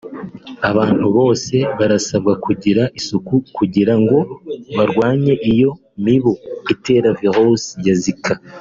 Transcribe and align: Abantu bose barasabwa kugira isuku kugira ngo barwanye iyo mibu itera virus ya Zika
Abantu 0.69 1.05
bose 1.17 1.55
barasabwa 1.79 2.33
kugira 2.45 2.83
isuku 2.99 3.35
kugira 3.57 3.93
ngo 4.01 4.17
barwanye 4.75 5.33
iyo 5.51 5.71
mibu 6.03 6.33
itera 6.73 7.07
virus 7.19 7.63
ya 7.87 7.93
Zika 8.01 8.33